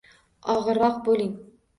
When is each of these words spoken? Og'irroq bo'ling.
Og'irroq 0.53 0.97
bo'ling. 1.09 1.33